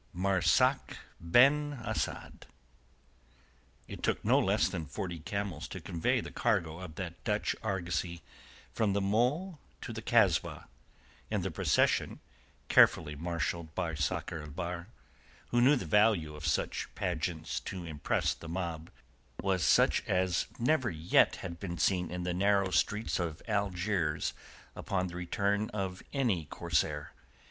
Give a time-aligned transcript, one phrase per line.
[0.13, 2.47] MARZAK BEN ASAD
[3.87, 8.23] It took no less than forty camels to convey the cargo of that Dutch argosy
[8.73, 10.65] from the mole to the Kasbah,
[11.29, 14.87] and the procession—carefully marshalled by Sakr el Bahr,
[15.49, 21.35] who knew the value of such pageants to impress the mob—was such as never yet
[21.45, 24.33] had been seen in the narrow streets of Algiers
[24.75, 27.13] upon the return of any corsair.